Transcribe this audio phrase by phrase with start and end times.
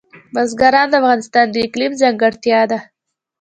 [0.33, 2.79] بزګان د افغانستان د اقلیم ځانګړتیا ده.